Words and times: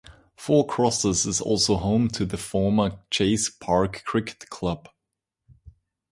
Four 0.35 0.65
Crosses 0.65 1.27
is 1.27 1.39
also 1.41 1.75
home 1.77 2.07
to 2.07 2.25
the 2.25 2.35
former 2.35 2.97
Chase 3.11 3.49
Park 3.51 4.01
Cricket 4.03 4.49
Club. 4.49 4.89